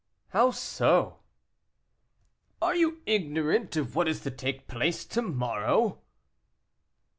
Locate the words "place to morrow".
4.67-6.01